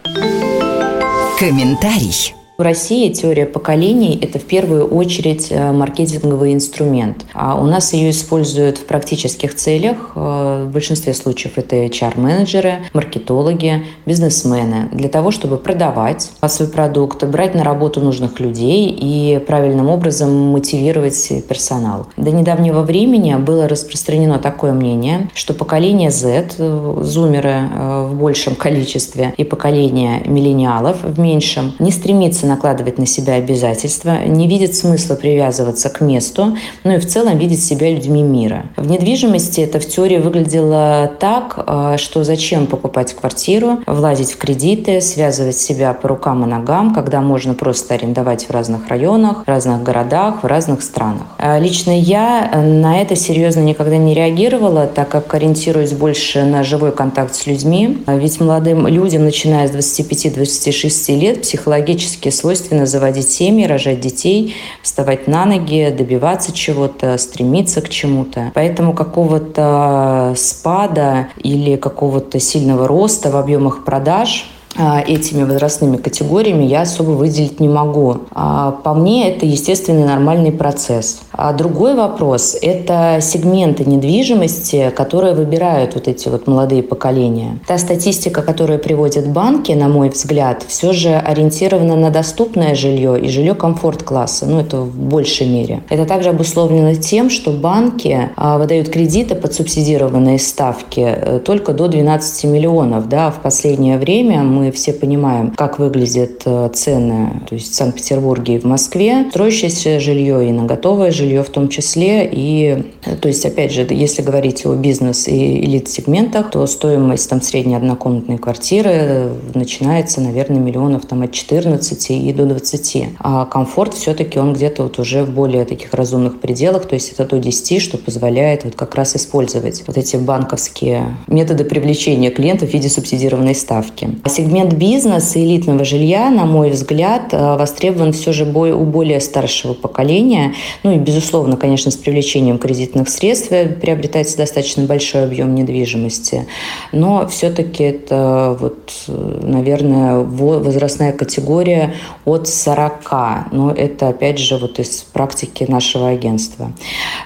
Комментарий. 1.38 2.34
В 2.56 2.62
России 2.62 3.12
теория 3.12 3.46
поколений– 3.46 4.16
это 4.22 4.38
в 4.38 4.44
первую 4.44 4.86
очередь 4.86 5.48
э, 5.50 5.72
маркетинговый 5.72 6.54
инструмент. 6.54 7.26
А 7.34 7.60
у 7.60 7.64
нас 7.64 7.92
ее 7.92 8.10
используют 8.10 8.78
в 8.78 8.84
практических 8.84 9.56
целях. 9.56 10.12
Э, 10.14 10.64
в 10.64 10.72
большинстве 10.72 11.14
случаев 11.14 11.54
это 11.56 11.74
HR-менеджеры, 11.74 12.84
маркетологи, 12.92 13.84
бизнесмены. 14.06 14.88
Для 14.92 15.08
того, 15.08 15.32
чтобы 15.32 15.56
продавать 15.56 16.30
свой 16.46 16.68
продукт, 16.68 17.24
брать 17.24 17.56
на 17.56 17.64
работу 17.64 18.00
нужных 18.00 18.38
людей 18.38 18.88
и 18.88 19.40
правильным 19.40 19.88
образом 19.88 20.32
мотивировать 20.52 21.32
персонал. 21.48 22.06
До 22.16 22.30
недавнего 22.30 22.82
времени 22.82 23.34
было 23.34 23.66
распространено 23.66 24.38
такое 24.38 24.74
мнение, 24.74 25.28
что 25.34 25.54
поколение 25.54 26.12
Z, 26.12 26.50
э, 26.58 26.98
зумеры 27.02 27.62
в 28.10 28.14
большем 28.14 28.54
количестве, 28.64 29.34
и 29.36 29.42
поколение 29.42 30.22
миллениалов 30.24 31.02
в 31.02 31.18
меньшем, 31.18 31.72
не 31.80 31.90
стремится 31.90 32.43
боится 32.44 32.46
накладывать 32.46 32.98
на 32.98 33.06
себя 33.06 33.34
обязательства, 33.34 34.24
не 34.24 34.46
видит 34.48 34.74
смысла 34.74 35.14
привязываться 35.14 35.88
к 35.88 36.00
месту, 36.00 36.56
ну 36.84 36.94
и 36.94 36.98
в 36.98 37.06
целом 37.06 37.38
видит 37.38 37.60
себя 37.60 37.90
людьми 37.90 38.22
мира. 38.22 38.66
В 38.76 38.88
недвижимости 38.88 39.60
это 39.60 39.80
в 39.80 39.86
теории 39.86 40.18
выглядело 40.18 41.10
так, 41.18 41.54
а, 41.66 41.98
что 41.98 42.24
зачем 42.24 42.66
покупать 42.66 43.14
квартиру, 43.14 43.78
влазить 43.86 44.32
в 44.32 44.38
кредиты, 44.38 45.00
связывать 45.00 45.56
себя 45.56 45.92
по 45.94 46.08
рукам 46.08 46.44
и 46.44 46.46
ногам, 46.46 46.94
когда 46.94 47.20
можно 47.20 47.54
просто 47.54 47.94
арендовать 47.94 48.46
в 48.48 48.50
разных 48.50 48.88
районах, 48.88 49.44
в 49.44 49.48
разных 49.48 49.82
городах, 49.82 50.42
в 50.42 50.46
разных 50.46 50.82
странах. 50.82 51.26
А 51.38 51.58
лично 51.58 51.92
я 51.98 52.50
на 52.54 53.00
это 53.00 53.16
серьезно 53.16 53.60
никогда 53.60 53.96
не 53.96 54.14
реагировала, 54.14 54.86
так 54.86 55.08
как 55.08 55.34
ориентируюсь 55.34 55.92
больше 55.92 56.44
на 56.44 56.62
живой 56.62 56.92
контакт 56.92 57.34
с 57.34 57.46
людьми. 57.46 57.98
Ведь 58.06 58.40
молодым 58.40 58.86
людям, 58.86 59.24
начиная 59.24 59.68
с 59.68 59.70
25-26 59.70 61.18
лет, 61.18 61.42
психологически 61.42 62.30
свойственно 62.34 62.86
заводить 62.86 63.30
семьи, 63.30 63.66
рожать 63.66 64.00
детей, 64.00 64.54
вставать 64.82 65.26
на 65.28 65.46
ноги, 65.46 65.94
добиваться 65.96 66.52
чего-то, 66.52 67.16
стремиться 67.18 67.80
к 67.80 67.88
чему-то. 67.88 68.52
Поэтому 68.54 68.92
какого-то 68.92 70.34
спада 70.36 71.28
или 71.38 71.76
какого-то 71.76 72.40
сильного 72.40 72.86
роста 72.86 73.30
в 73.30 73.36
объемах 73.36 73.84
продаж 73.84 74.50
этими 74.76 75.44
возрастными 75.44 75.96
категориями 75.96 76.64
я 76.64 76.82
особо 76.82 77.10
выделить 77.10 77.60
не 77.60 77.68
могу. 77.68 78.18
А 78.32 78.72
по 78.72 78.94
мне, 78.94 79.28
это 79.30 79.46
естественный 79.46 80.04
нормальный 80.04 80.52
процесс. 80.52 81.20
А 81.32 81.52
другой 81.52 81.94
вопрос– 81.94 82.56
это 82.62 83.18
сегменты 83.20 83.84
недвижимости, 83.84 84.92
которые 84.94 85.34
выбирают 85.34 85.94
вот 85.94 86.08
эти 86.08 86.28
вот 86.28 86.46
молодые 86.46 86.82
поколения. 86.82 87.58
Та 87.66 87.78
статистика, 87.78 88.42
которую 88.42 88.78
приводят 88.78 89.28
банки, 89.28 89.72
на 89.72 89.88
мой 89.88 90.10
взгляд, 90.10 90.64
все 90.66 90.92
же 90.92 91.14
ориентирована 91.14 91.96
на 91.96 92.10
доступное 92.10 92.74
жилье 92.74 93.20
и 93.20 93.28
жилье 93.28 93.54
комфорт-класса, 93.54 94.46
ну 94.46 94.60
это 94.60 94.78
в 94.80 94.96
большей 94.96 95.48
мере. 95.48 95.82
Это 95.88 96.06
также 96.06 96.30
обусловлено 96.30 96.94
тем, 96.94 97.30
что 97.30 97.50
банки 97.50 98.30
а, 98.36 98.58
выдают 98.58 98.88
кредиты 98.88 99.34
под 99.34 99.54
субсидированные 99.54 100.38
ставки 100.38 101.00
э, 101.00 101.40
только 101.44 101.72
до 101.72 101.88
12 101.88 102.44
миллионов. 102.44 103.08
Да? 103.08 103.30
В 103.30 103.40
последнее 103.40 103.98
время 103.98 104.42
мы 104.42 104.63
все 104.70 104.92
понимаем, 104.92 105.50
как 105.50 105.78
выглядят 105.78 106.42
э, 106.44 106.70
цены 106.74 107.42
то 107.48 107.54
есть 107.54 107.72
в 107.72 107.74
Санкт-Петербурге 107.74 108.56
и 108.56 108.58
в 108.58 108.64
Москве, 108.64 109.26
строящееся 109.30 110.00
жилье 110.00 110.48
и 110.48 110.52
на 110.52 110.64
готовое 110.64 111.10
жилье 111.10 111.42
в 111.42 111.50
том 111.50 111.68
числе. 111.68 112.28
И, 112.30 112.92
то 113.20 113.28
есть, 113.28 113.44
опять 113.44 113.72
же, 113.72 113.86
если 113.90 114.22
говорить 114.22 114.64
о 114.66 114.74
бизнес 114.74 115.28
и 115.28 115.60
элит-сегментах, 115.64 116.50
то 116.50 116.66
стоимость 116.66 117.28
там 117.28 117.42
средней 117.42 117.74
однокомнатной 117.74 118.38
квартиры 118.38 119.30
начинается, 119.54 120.20
наверное, 120.20 120.60
миллионов 120.60 121.06
там 121.06 121.22
от 121.22 121.32
14 121.32 122.10
и 122.10 122.32
до 122.32 122.46
20. 122.46 123.08
А 123.18 123.44
комфорт 123.46 123.94
все-таки 123.94 124.38
он 124.38 124.52
где-то 124.52 124.84
вот 124.84 124.98
уже 124.98 125.24
в 125.24 125.30
более 125.30 125.64
таких 125.64 125.92
разумных 125.94 126.40
пределах, 126.40 126.86
то 126.86 126.94
есть 126.94 127.12
это 127.12 127.24
до 127.24 127.38
10, 127.38 127.80
что 127.80 127.98
позволяет 127.98 128.64
вот 128.64 128.74
как 128.74 128.94
раз 128.94 129.16
использовать 129.16 129.82
вот 129.86 129.96
эти 129.96 130.16
банковские 130.16 131.16
методы 131.26 131.64
привлечения 131.64 132.30
клиентов 132.30 132.70
в 132.70 132.72
виде 132.72 132.88
субсидированной 132.88 133.54
ставки. 133.54 134.10
А 134.22 134.28
сегмент 134.28 134.53
бизнеса 134.72 135.38
и 135.38 135.44
элитного 135.44 135.84
жилья, 135.84 136.30
на 136.30 136.44
мой 136.46 136.70
взгляд, 136.70 137.32
э, 137.32 137.56
востребован 137.56 138.12
все 138.12 138.32
же 138.32 138.44
у 138.44 138.84
более 138.84 139.20
старшего 139.20 139.74
поколения. 139.74 140.54
Ну 140.82 140.92
и, 140.92 140.98
безусловно, 140.98 141.56
конечно, 141.56 141.90
с 141.90 141.96
привлечением 141.96 142.58
кредитных 142.58 143.08
средств 143.08 143.48
приобретается 143.48 144.36
достаточно 144.36 144.84
большой 144.84 145.24
объем 145.24 145.54
недвижимости. 145.54 146.46
Но 146.92 147.26
все-таки 147.26 147.84
это, 147.84 148.56
вот, 148.58 148.92
наверное, 149.08 150.18
возрастная 150.18 151.12
категория 151.12 151.94
от 152.24 152.48
40. 152.48 153.52
Но 153.52 153.70
это, 153.70 154.08
опять 154.08 154.38
же, 154.38 154.56
вот 154.56 154.78
из 154.78 155.02
практики 155.02 155.64
нашего 155.68 156.08
агентства. 156.08 156.72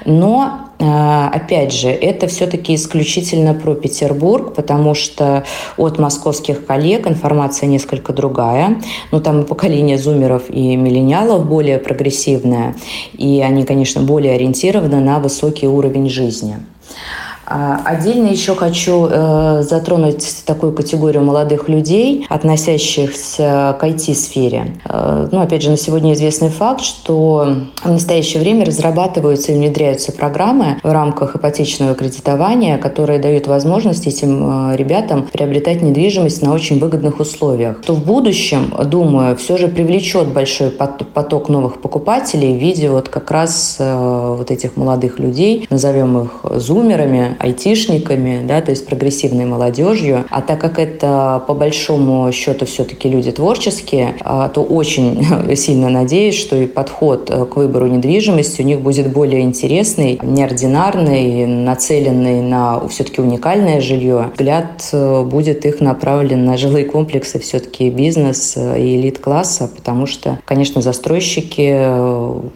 Но 0.05 0.68
Опять 0.81 1.73
же, 1.73 1.89
это 1.89 2.29
все-таки 2.29 2.77
исключительно 2.77 3.53
про 3.53 3.75
Петербург, 3.75 4.55
потому 4.55 4.95
что 4.95 5.45
от 5.77 5.99
московских 5.99 6.67
коллег 6.67 7.09
информация 7.09 7.67
несколько 7.67 8.13
другая. 8.13 8.81
Ну, 9.11 9.21
там 9.21 9.45
поколение 9.45 9.99
зумеров 9.99 10.49
и 10.49 10.77
миллениалов 10.77 11.47
более 11.47 11.79
прогрессивное, 11.79 12.77
и 13.13 13.41
они, 13.41 13.65
конечно, 13.65 14.03
более 14.03 14.35
ориентированы 14.35 15.01
на 15.01 15.19
высокий 15.19 15.67
уровень 15.67 16.09
жизни. 16.09 16.59
А, 17.51 17.81
отдельно 17.83 18.27
еще 18.27 18.55
хочу 18.55 19.09
э, 19.11 19.63
затронуть 19.63 20.43
такую 20.45 20.73
категорию 20.75 21.25
молодых 21.25 21.69
людей, 21.71 22.27
относящихся 22.29 23.75
к 23.81 23.85
IT-сфере. 23.85 24.75
Э, 24.85 25.29
ну, 25.33 25.41
опять 25.41 25.63
же, 25.63 25.71
на 25.71 25.79
сегодня 25.79 26.13
известный 26.13 26.51
факт, 26.51 26.83
что 26.83 27.55
в 27.83 27.91
настоящее 27.91 28.43
время 28.43 28.67
разрабатываются 28.67 29.53
и 29.53 29.55
внедряются 29.55 30.13
программы 30.13 30.79
в 30.83 30.93
рамках 30.93 31.37
ипотечного 31.37 31.95
кредитования, 31.95 32.77
которые 32.77 33.19
дают 33.19 33.47
возможность 33.47 34.07
этим 34.07 34.73
э, 34.73 34.77
ребятам 34.77 35.27
приобретать 35.33 35.81
недвижимость 35.81 36.43
на 36.43 36.53
очень 36.53 36.79
выгодных 36.79 37.19
условиях. 37.19 37.81
То 37.81 37.95
в 37.95 38.05
будущем, 38.05 38.75
думаю, 38.85 39.37
все 39.37 39.57
же 39.57 39.69
привлечет 39.69 40.29
большой 40.29 40.69
поток 40.71 41.49
новых 41.49 41.81
покупателей 41.81 42.53
в 42.53 42.59
виде 42.59 42.91
вот 42.91 43.09
как 43.09 43.31
раз 43.31 43.77
вот 43.79 44.51
этих 44.51 44.77
молодых 44.77 45.19
людей, 45.19 45.67
назовем 45.71 46.19
их 46.19 46.45
зумерами, 46.61 47.38
айтишниками, 47.39 48.45
да, 48.47 48.61
то 48.61 48.71
есть 48.71 48.87
прогрессивной 48.87 49.45
молодежью. 49.45 50.25
А 50.31 50.43
так 50.43 50.61
как 50.61 50.79
это 50.79 51.43
по 51.47 51.55
большому 51.55 52.31
счету 52.33 52.67
все-таки 52.67 53.09
люди 53.09 53.33
творческие, 53.33 54.15
а, 54.21 54.49
то 54.49 54.63
очень 54.63 55.25
сильно 55.57 55.89
надеюсь, 55.89 56.37
что 56.37 56.57
и 56.57 56.67
подход 56.67 57.31
э, 57.31 57.45
к 57.47 57.57
выбору 57.57 57.87
недвижимости 57.87 58.63
у 58.63 58.65
них 58.65 58.81
будет 58.81 59.13
более 59.13 59.43
интересный, 59.43 60.19
неординарный, 60.23 61.47
нацеленный 61.47 62.41
на 62.43 62.87
все-таки 62.89 63.21
уникальное 63.21 63.81
жилье. 63.81 64.31
Взгляд 64.33 64.89
э, 64.93 65.23
будет 65.25 65.65
их 65.65 65.81
направлен 65.81 66.45
на 66.45 66.57
жилые 66.57 66.85
комплексы, 66.85 67.39
все-таки 67.39 67.91
бизнес 67.91 68.55
э, 68.57 68.81
и 68.81 68.97
элит-класса, 68.97 69.71
потому 69.75 70.07
что, 70.07 70.39
конечно, 70.45 70.83
застройщики 70.83 71.69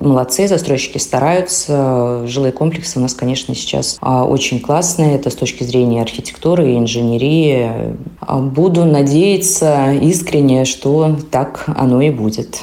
молодцы, 0.01 0.49
застройщики 0.49 0.99
стараются. 0.99 2.23
Жилые 2.27 2.53
комплексы 2.53 2.99
у 2.99 3.03
нас, 3.03 3.15
конечно, 3.15 3.55
сейчас 3.55 3.99
а, 4.01 4.25
очень 4.25 4.61
классные 4.61 4.72
классные, 4.73 5.17
это 5.17 5.29
с 5.29 5.35
точки 5.35 5.65
зрения 5.65 6.01
архитектуры 6.01 6.73
и 6.73 6.79
инженерии. 6.79 7.95
Буду 8.27 8.87
надеяться 8.87 9.93
искренне, 9.93 10.65
что 10.65 11.15
так 11.31 11.65
оно 11.77 12.01
и 12.01 12.09
будет 12.09 12.63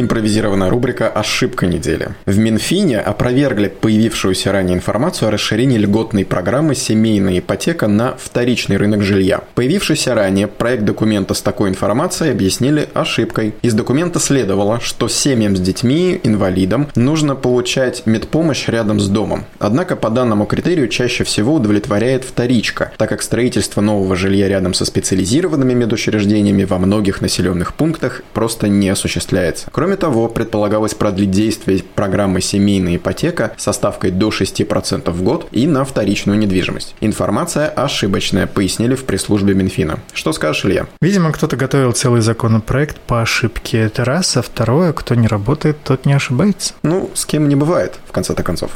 импровизированная 0.00 0.70
рубрика 0.70 1.08
«Ошибка 1.08 1.66
недели». 1.66 2.10
В 2.26 2.38
Минфине 2.38 3.00
опровергли 3.00 3.68
появившуюся 3.68 4.52
ранее 4.52 4.76
информацию 4.76 5.28
о 5.28 5.30
расширении 5.30 5.78
льготной 5.78 6.24
программы 6.24 6.74
«Семейная 6.74 7.38
ипотека» 7.38 7.86
на 7.86 8.16
вторичный 8.18 8.76
рынок 8.76 9.02
жилья. 9.02 9.40
Появившийся 9.54 10.14
ранее 10.14 10.46
проект 10.46 10.84
документа 10.84 11.34
с 11.34 11.42
такой 11.42 11.70
информацией 11.70 12.30
объяснили 12.30 12.88
ошибкой. 12.94 13.54
Из 13.62 13.74
документа 13.74 14.18
следовало, 14.18 14.80
что 14.80 15.08
семьям 15.08 15.56
с 15.56 15.60
детьми, 15.60 16.20
инвалидам, 16.22 16.88
нужно 16.94 17.34
получать 17.34 18.02
медпомощь 18.06 18.68
рядом 18.68 19.00
с 19.00 19.08
домом. 19.08 19.44
Однако 19.58 19.96
по 19.96 20.10
данному 20.10 20.46
критерию 20.46 20.88
чаще 20.88 21.24
всего 21.24 21.54
удовлетворяет 21.54 22.24
вторичка, 22.24 22.92
так 22.96 23.08
как 23.08 23.22
строительство 23.22 23.80
нового 23.80 24.16
жилья 24.16 24.48
рядом 24.48 24.74
со 24.74 24.84
специализированными 24.84 25.74
медучреждениями 25.74 26.64
во 26.64 26.78
многих 26.78 27.20
населенных 27.20 27.74
пунктах 27.74 28.22
просто 28.32 28.68
не 28.68 28.88
осуществляется. 28.88 29.68
Кроме 29.70 29.85
Кроме 29.86 29.98
того, 29.98 30.26
предполагалось 30.26 30.94
продлить 30.94 31.30
действие 31.30 31.84
программы 31.94 32.40
«Семейная 32.40 32.96
ипотека» 32.96 33.52
со 33.56 33.70
ставкой 33.70 34.10
до 34.10 34.30
6% 34.30 35.08
в 35.12 35.22
год 35.22 35.46
и 35.52 35.68
на 35.68 35.84
вторичную 35.84 36.36
недвижимость. 36.40 36.96
Информация 37.00 37.68
ошибочная, 37.68 38.48
пояснили 38.48 38.96
в 38.96 39.04
пресс-службе 39.04 39.54
Минфина. 39.54 40.00
Что 40.12 40.32
скажешь, 40.32 40.64
Илья? 40.64 40.88
Видимо, 41.00 41.30
кто-то 41.30 41.54
готовил 41.54 41.92
целый 41.92 42.20
законопроект 42.20 42.98
по 42.98 43.22
ошибке. 43.22 43.78
Это 43.78 44.04
раз, 44.04 44.36
а 44.36 44.42
второе, 44.42 44.92
кто 44.92 45.14
не 45.14 45.28
работает, 45.28 45.76
тот 45.84 46.04
не 46.04 46.14
ошибается. 46.14 46.74
Ну, 46.82 47.08
с 47.14 47.24
кем 47.24 47.48
не 47.48 47.54
бывает, 47.54 48.00
в 48.08 48.10
конце-то 48.10 48.42
концов. 48.42 48.72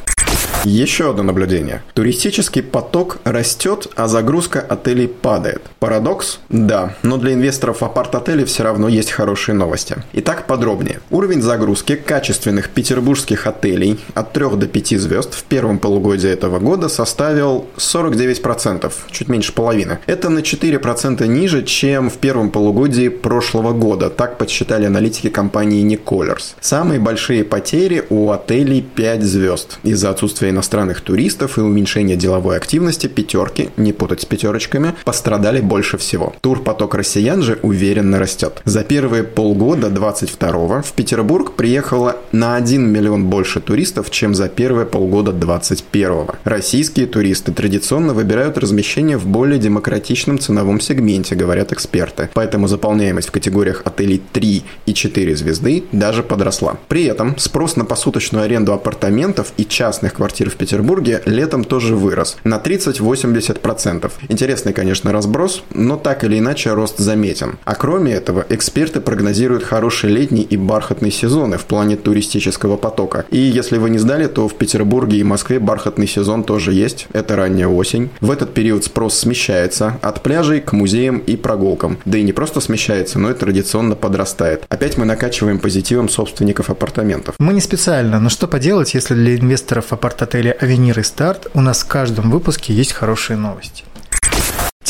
Еще 0.64 1.08
одно 1.08 1.22
наблюдение. 1.22 1.82
Туристический 1.94 2.62
поток 2.62 3.18
растет, 3.24 3.88
а 3.96 4.08
загрузка 4.08 4.60
отелей 4.60 5.08
падает. 5.08 5.62
Парадокс? 5.78 6.40
Да, 6.50 6.96
но 7.02 7.16
для 7.16 7.32
инвесторов 7.32 7.82
апарт-отелей 7.82 8.44
все 8.44 8.62
равно 8.64 8.88
есть 8.88 9.10
хорошие 9.10 9.54
новости. 9.54 9.96
Итак, 10.12 10.46
подробнее. 10.46 11.00
Уровень 11.10 11.40
загрузки 11.40 11.96
качественных 11.96 12.68
петербургских 12.68 13.46
отелей 13.46 13.98
от 14.14 14.34
3 14.34 14.56
до 14.56 14.66
5 14.66 15.00
звезд 15.00 15.32
в 15.32 15.44
первом 15.44 15.78
полугодии 15.78 16.28
этого 16.28 16.58
года 16.58 16.90
составил 16.90 17.66
49%, 17.78 18.92
чуть 19.10 19.28
меньше 19.28 19.54
половины. 19.54 19.98
Это 20.06 20.28
на 20.28 20.40
4% 20.40 21.26
ниже, 21.26 21.64
чем 21.64 22.10
в 22.10 22.18
первом 22.18 22.50
полугодии 22.50 23.08
прошлого 23.08 23.72
года, 23.72 24.10
так 24.10 24.36
подсчитали 24.36 24.84
аналитики 24.84 25.30
компании 25.30 25.82
Nicolors. 25.86 26.54
Самые 26.60 27.00
большие 27.00 27.44
потери 27.44 28.04
у 28.10 28.30
отелей 28.30 28.82
5 28.82 29.22
звезд 29.22 29.78
из-за 29.82 30.10
отсутствия 30.10 30.49
иностранных 30.50 31.00
туристов 31.00 31.58
и 31.58 31.60
уменьшение 31.60 32.16
деловой 32.16 32.56
активности 32.56 33.06
пятерки, 33.06 33.70
не 33.76 33.92
путать 33.92 34.22
с 34.22 34.24
пятерочками, 34.24 34.94
пострадали 35.04 35.60
больше 35.60 35.98
всего. 35.98 36.34
Турпоток 36.40 36.94
россиян 36.94 37.42
же 37.42 37.58
уверенно 37.62 38.18
растет. 38.18 38.62
За 38.64 38.82
первые 38.84 39.24
полгода 39.24 39.90
22 39.90 40.82
в 40.82 40.92
Петербург 40.92 41.52
приехало 41.52 42.16
на 42.32 42.56
1 42.56 42.88
миллион 42.88 43.26
больше 43.26 43.60
туристов, 43.60 44.10
чем 44.10 44.34
за 44.34 44.48
первые 44.48 44.86
полгода 44.86 45.32
21 45.32 46.10
-го. 46.10 46.34
Российские 46.44 47.06
туристы 47.06 47.52
традиционно 47.52 48.14
выбирают 48.14 48.58
размещение 48.58 49.16
в 49.16 49.26
более 49.26 49.58
демократичном 49.58 50.38
ценовом 50.38 50.80
сегменте, 50.80 51.34
говорят 51.34 51.72
эксперты. 51.72 52.30
Поэтому 52.34 52.68
заполняемость 52.68 53.28
в 53.28 53.32
категориях 53.32 53.82
отелей 53.84 54.22
3 54.32 54.62
и 54.86 54.94
4 54.94 55.36
звезды 55.36 55.84
даже 55.92 56.22
подросла. 56.22 56.76
При 56.88 57.04
этом 57.04 57.38
спрос 57.38 57.76
на 57.76 57.84
посуточную 57.84 58.44
аренду 58.44 58.72
апартаментов 58.72 59.52
и 59.56 59.64
частных 59.64 60.14
квартир 60.14 60.39
квартир 60.40 60.50
в 60.50 60.56
Петербурге 60.56 61.22
летом 61.26 61.64
тоже 61.64 61.94
вырос 61.94 62.38
на 62.44 62.56
30-80%. 62.56 64.10
Интересный, 64.28 64.72
конечно, 64.72 65.12
разброс, 65.12 65.62
но 65.74 65.96
так 65.96 66.24
или 66.24 66.38
иначе 66.38 66.72
рост 66.72 66.98
заметен. 66.98 67.58
А 67.64 67.74
кроме 67.74 68.12
этого, 68.12 68.46
эксперты 68.48 69.00
прогнозируют 69.00 69.64
хороший 69.64 70.10
летний 70.10 70.42
и 70.42 70.56
бархатный 70.56 71.10
сезоны 71.10 71.58
в 71.58 71.64
плане 71.64 71.96
туристического 71.96 72.76
потока. 72.76 73.24
И 73.30 73.38
если 73.38 73.78
вы 73.78 73.90
не 73.90 73.98
знали, 73.98 74.28
то 74.28 74.48
в 74.48 74.54
Петербурге 74.54 75.18
и 75.18 75.24
Москве 75.24 75.58
бархатный 75.58 76.06
сезон 76.06 76.44
тоже 76.44 76.72
есть. 76.72 77.06
Это 77.12 77.36
ранняя 77.36 77.68
осень. 77.68 78.08
В 78.20 78.30
этот 78.30 78.54
период 78.54 78.84
спрос 78.84 79.18
смещается 79.18 79.98
от 80.00 80.22
пляжей 80.22 80.60
к 80.60 80.72
музеям 80.72 81.18
и 81.18 81.36
прогулкам. 81.36 81.98
Да 82.06 82.16
и 82.16 82.22
не 82.22 82.32
просто 82.32 82.60
смещается, 82.60 83.18
но 83.18 83.30
и 83.30 83.34
традиционно 83.34 83.94
подрастает. 83.94 84.64
Опять 84.70 84.96
мы 84.96 85.04
накачиваем 85.04 85.58
позитивом 85.58 86.08
собственников 86.08 86.70
апартаментов. 86.70 87.34
Мы 87.38 87.52
не 87.52 87.60
специально, 87.60 88.18
но 88.20 88.30
что 88.30 88.46
поделать, 88.46 88.94
если 88.94 89.14
для 89.14 89.36
инвесторов 89.36 89.92
апарт-отеля 90.30 90.52
«Авенир» 90.60 90.98
и 90.98 91.02
«Старт» 91.02 91.48
у 91.54 91.60
нас 91.60 91.82
в 91.82 91.88
каждом 91.88 92.30
выпуске 92.30 92.72
есть 92.72 92.92
хорошие 92.92 93.36
новости. 93.36 93.84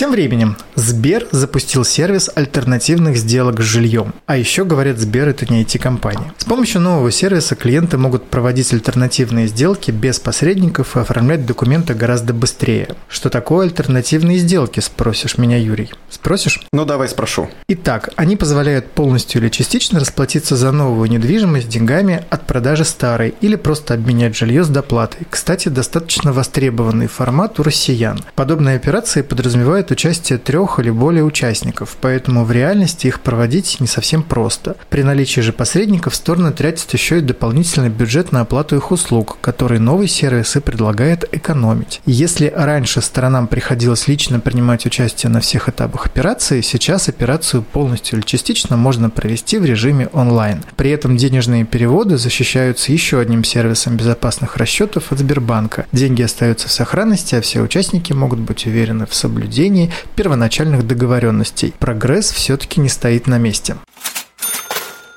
Тем 0.00 0.12
временем 0.12 0.56
Сбер 0.76 1.28
запустил 1.30 1.84
сервис 1.84 2.30
альтернативных 2.34 3.18
сделок 3.18 3.60
с 3.60 3.64
жильем. 3.64 4.14
А 4.24 4.38
еще, 4.38 4.64
говорят, 4.64 4.96
Сбер– 4.96 5.28
это 5.28 5.44
не 5.52 5.62
IT-компания. 5.62 6.32
С 6.38 6.44
помощью 6.46 6.80
нового 6.80 7.10
сервиса 7.10 7.54
клиенты 7.54 7.98
могут 7.98 8.24
проводить 8.24 8.72
альтернативные 8.72 9.46
сделки 9.46 9.90
без 9.90 10.18
посредников 10.18 10.96
и 10.96 11.00
оформлять 11.00 11.44
документы 11.44 11.92
гораздо 11.92 12.32
быстрее. 12.32 12.88
Что 13.08 13.28
такое 13.28 13.66
альтернативные 13.66 14.38
сделки, 14.38 14.80
спросишь 14.80 15.36
меня, 15.36 15.58
Юрий? 15.58 15.90
Спросишь? 16.08 16.62
Ну, 16.72 16.86
давай 16.86 17.06
спрошу. 17.06 17.50
Итак, 17.68 18.08
они 18.16 18.36
позволяют 18.36 18.90
полностью 18.92 19.42
или 19.42 19.50
частично 19.50 20.00
расплатиться 20.00 20.56
за 20.56 20.72
новую 20.72 21.10
недвижимость 21.10 21.68
деньгами 21.68 22.24
от 22.30 22.46
продажи 22.46 22.86
старой 22.86 23.34
или 23.42 23.56
просто 23.56 23.92
обменять 23.92 24.34
жилье 24.34 24.64
с 24.64 24.68
доплатой. 24.68 25.26
Кстати, 25.28 25.68
достаточно 25.68 26.32
востребованный 26.32 27.06
формат 27.06 27.60
у 27.60 27.62
россиян. 27.62 28.24
Подобные 28.34 28.76
операции 28.76 29.20
подразумевают 29.20 29.89
участие 29.90 30.38
трех 30.38 30.78
или 30.78 30.90
более 30.90 31.24
участников, 31.24 31.96
поэтому 32.00 32.44
в 32.44 32.52
реальности 32.52 33.06
их 33.06 33.20
проводить 33.20 33.78
не 33.80 33.86
совсем 33.86 34.22
просто. 34.22 34.76
При 34.88 35.02
наличии 35.02 35.40
же 35.40 35.52
посредников 35.52 36.14
стороны 36.14 36.52
тратят 36.52 36.92
еще 36.92 37.18
и 37.18 37.22
дополнительный 37.22 37.88
бюджет 37.88 38.32
на 38.32 38.40
оплату 38.40 38.76
их 38.76 38.90
услуг, 38.90 39.38
который 39.40 39.78
новый 39.78 40.08
сервис 40.08 40.56
и 40.56 40.60
предлагает 40.60 41.24
экономить. 41.32 42.00
Если 42.06 42.52
раньше 42.54 43.00
сторонам 43.00 43.46
приходилось 43.46 44.08
лично 44.08 44.40
принимать 44.40 44.86
участие 44.86 45.30
на 45.30 45.40
всех 45.40 45.68
этапах 45.68 46.06
операции, 46.06 46.60
сейчас 46.60 47.08
операцию 47.08 47.62
полностью 47.62 48.18
или 48.18 48.26
частично 48.26 48.76
можно 48.76 49.10
провести 49.10 49.58
в 49.58 49.64
режиме 49.64 50.08
онлайн. 50.12 50.62
При 50.76 50.90
этом 50.90 51.16
денежные 51.16 51.64
переводы 51.64 52.16
защищаются 52.16 52.92
еще 52.92 53.20
одним 53.20 53.44
сервисом 53.44 53.96
безопасных 53.96 54.56
расчетов 54.56 55.12
от 55.12 55.18
Сбербанка. 55.18 55.86
Деньги 55.92 56.22
остаются 56.22 56.68
в 56.68 56.72
сохранности, 56.72 57.34
а 57.34 57.40
все 57.40 57.60
участники 57.60 58.12
могут 58.12 58.40
быть 58.40 58.66
уверены 58.66 59.06
в 59.06 59.14
соблюдении 59.14 59.79
нарушении 59.80 59.90
первоначальных 60.16 60.86
договоренностей. 60.86 61.74
Прогресс 61.78 62.30
все-таки 62.30 62.80
не 62.80 62.88
стоит 62.88 63.26
на 63.26 63.38
месте. 63.38 63.76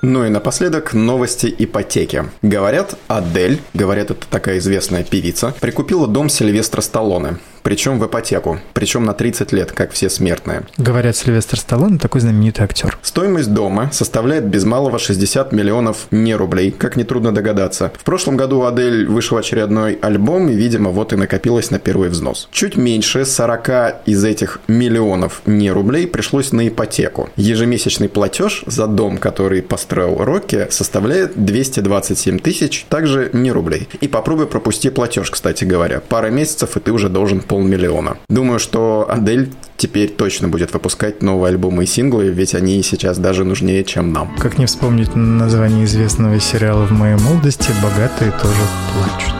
Ну 0.02 0.24
и 0.24 0.28
напоследок 0.28 0.92
новости 0.92 1.54
ипотеки. 1.58 2.24
Говорят, 2.42 2.98
Адель, 3.08 3.60
говорят, 3.72 4.10
это 4.10 4.26
такая 4.28 4.58
известная 4.58 5.02
певица, 5.02 5.54
прикупила 5.60 6.06
дом 6.06 6.28
Сильвестра 6.28 6.82
Сталлоне 6.82 7.38
причем 7.64 7.98
в 7.98 8.06
ипотеку, 8.06 8.60
причем 8.74 9.04
на 9.04 9.14
30 9.14 9.52
лет, 9.52 9.72
как 9.72 9.90
все 9.90 10.08
смертные. 10.10 10.62
Говорят, 10.76 11.16
Сильвестр 11.16 11.58
Сталлоне 11.58 11.98
такой 11.98 12.20
знаменитый 12.20 12.64
актер. 12.64 12.98
Стоимость 13.02 13.52
дома 13.52 13.90
составляет 13.90 14.44
без 14.44 14.64
малого 14.64 14.98
60 14.98 15.50
миллионов 15.52 16.06
не 16.10 16.34
рублей, 16.36 16.70
как 16.70 16.96
нетрудно 16.96 17.32
догадаться. 17.32 17.90
В 17.98 18.04
прошлом 18.04 18.36
году 18.36 18.60
у 18.60 18.64
Адель 18.64 19.06
вышел 19.06 19.38
очередной 19.38 19.94
альбом, 19.94 20.48
и, 20.50 20.54
видимо, 20.54 20.90
вот 20.90 21.12
и 21.14 21.16
накопилось 21.16 21.70
на 21.70 21.78
первый 21.78 22.10
взнос. 22.10 22.48
Чуть 22.52 22.76
меньше 22.76 23.24
40 23.24 23.64
из 24.04 24.22
этих 24.24 24.60
миллионов 24.68 25.40
не 25.46 25.70
рублей 25.70 26.06
пришлось 26.06 26.52
на 26.52 26.68
ипотеку. 26.68 27.30
Ежемесячный 27.36 28.10
платеж 28.10 28.62
за 28.66 28.86
дом, 28.86 29.16
который 29.16 29.62
построил 29.62 30.18
Рокки, 30.18 30.66
составляет 30.68 31.42
227 31.42 32.40
тысяч, 32.40 32.84
также 32.90 33.30
не 33.32 33.50
рублей. 33.50 33.88
И 34.02 34.08
попробуй 34.08 34.46
пропусти 34.46 34.90
платеж, 34.90 35.30
кстати 35.30 35.64
говоря. 35.64 36.02
Пара 36.06 36.28
месяцев, 36.28 36.76
и 36.76 36.80
ты 36.80 36.92
уже 36.92 37.08
должен 37.08 37.40
полмиллиона. 37.54 38.16
Думаю, 38.28 38.58
что 38.58 39.06
Адель 39.08 39.48
теперь 39.76 40.08
точно 40.08 40.48
будет 40.48 40.72
выпускать 40.72 41.22
новые 41.22 41.50
альбомы 41.50 41.84
и 41.84 41.86
синглы, 41.86 42.26
ведь 42.30 42.52
они 42.56 42.82
сейчас 42.82 43.16
даже 43.18 43.44
нужнее, 43.44 43.84
чем 43.84 44.12
нам. 44.12 44.34
Как 44.40 44.58
не 44.58 44.66
вспомнить 44.66 45.14
название 45.14 45.84
известного 45.84 46.40
сериала 46.40 46.84
в 46.84 46.90
моей 46.90 47.16
молодости 47.16 47.70
«Богатые 47.80 48.32
тоже 48.32 48.64
плачут». 48.92 49.34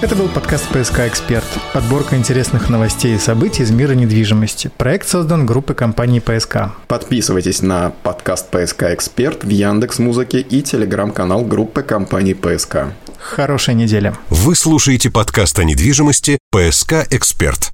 Это 0.00 0.14
был 0.14 0.28
подкаст 0.28 0.68
«ПСК 0.68 1.00
Эксперт». 1.08 1.46
Подборка 1.72 2.14
интересных 2.14 2.70
новостей 2.70 3.16
и 3.16 3.18
событий 3.18 3.64
из 3.64 3.72
мира 3.72 3.94
недвижимости. 3.94 4.70
Проект 4.76 5.08
создан 5.08 5.44
группой 5.44 5.74
компании 5.74 6.20
«ПСК». 6.20 6.72
Подписывайтесь 6.86 7.62
на 7.62 7.90
подкаст 8.04 8.48
«ПСК 8.50 8.84
Эксперт» 8.92 9.42
в 9.42 9.48
Яндекс 9.48 9.98
Музыке 9.98 10.40
и 10.40 10.62
телеграм-канал 10.62 11.42
группы 11.44 11.82
компании 11.82 12.34
«ПСК». 12.34 12.92
Хорошей 13.24 13.74
недели. 13.74 14.14
Вы 14.28 14.54
слушаете 14.54 15.10
подкаст 15.10 15.58
о 15.58 15.64
недвижимости 15.64 16.38
«ПСК 16.52 17.06
Эксперт». 17.10 17.73